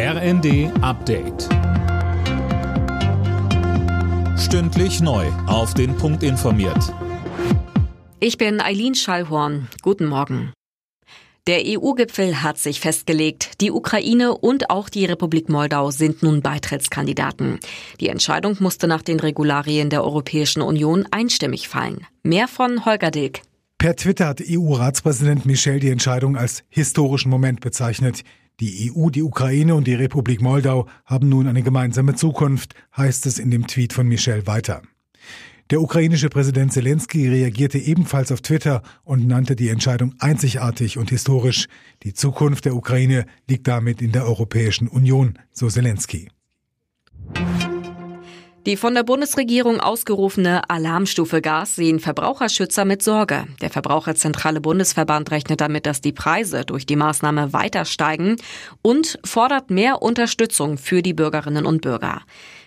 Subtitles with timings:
[0.00, 1.48] RND Update.
[4.38, 5.26] Stündlich neu.
[5.48, 6.94] Auf den Punkt informiert.
[8.20, 9.66] Ich bin Eileen Schallhorn.
[9.82, 10.52] Guten Morgen.
[11.48, 13.60] Der EU-Gipfel hat sich festgelegt.
[13.60, 17.58] Die Ukraine und auch die Republik Moldau sind nun Beitrittskandidaten.
[17.98, 22.06] Die Entscheidung musste nach den Regularien der Europäischen Union einstimmig fallen.
[22.22, 23.40] Mehr von Holger Dilk.
[23.78, 28.22] Per Twitter hat EU-Ratspräsident Michel die Entscheidung als historischen Moment bezeichnet.
[28.60, 33.38] Die EU, die Ukraine und die Republik Moldau haben nun eine gemeinsame Zukunft, heißt es
[33.38, 34.82] in dem Tweet von Michel weiter.
[35.70, 41.68] Der ukrainische Präsident Zelensky reagierte ebenfalls auf Twitter und nannte die Entscheidung einzigartig und historisch.
[42.02, 46.28] Die Zukunft der Ukraine liegt damit in der Europäischen Union, so Zelensky.
[48.68, 53.46] Die von der Bundesregierung ausgerufene Alarmstufe Gas sehen Verbraucherschützer mit Sorge.
[53.62, 58.36] Der Verbraucherzentrale Bundesverband rechnet damit, dass die Preise durch die Maßnahme weiter steigen
[58.82, 62.20] und fordert mehr Unterstützung für die Bürgerinnen und Bürger.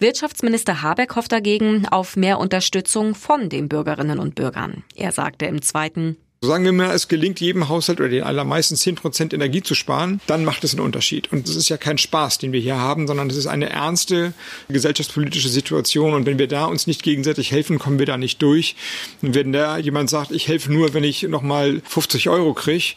[0.00, 4.82] Wirtschaftsminister Habeck hofft dagegen auf mehr Unterstützung von den Bürgerinnen und Bürgern.
[4.96, 8.96] Er sagte im zweiten Sagen wir mal, es gelingt jedem Haushalt oder den allermeisten 10
[8.96, 11.32] Prozent Energie zu sparen, dann macht es einen Unterschied.
[11.32, 14.34] Und es ist ja kein Spaß, den wir hier haben, sondern es ist eine ernste
[14.68, 16.12] gesellschaftspolitische Situation.
[16.12, 18.76] Und wenn wir da uns nicht gegenseitig helfen, kommen wir da nicht durch.
[19.22, 22.94] Und wenn da jemand sagt, ich helfe nur, wenn ich nochmal 50 Euro kriege,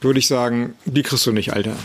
[0.00, 1.76] würde ich sagen, die kriegst du nicht, Alter.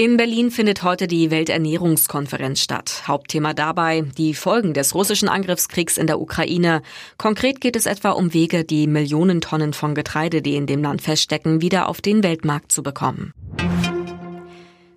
[0.00, 3.02] In Berlin findet heute die Welternährungskonferenz statt.
[3.06, 6.80] Hauptthema dabei die Folgen des russischen Angriffskriegs in der Ukraine.
[7.18, 11.02] Konkret geht es etwa um Wege, die Millionen Tonnen von Getreide, die in dem Land
[11.02, 13.34] feststecken, wieder auf den Weltmarkt zu bekommen.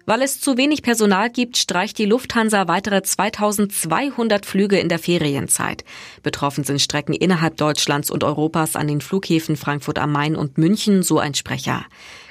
[0.06, 5.86] Weil es zu wenig Personal gibt, streicht die Lufthansa weitere 2200 Flüge in der Ferienzeit.
[6.24, 11.04] Betroffen sind Strecken innerhalb Deutschlands und Europas an den Flughäfen Frankfurt am Main und München,
[11.04, 11.86] so ein Sprecher.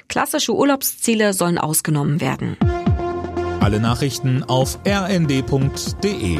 [0.07, 2.57] Klassische Urlaubsziele sollen ausgenommen werden.
[3.59, 6.39] Alle Nachrichten auf rnd.de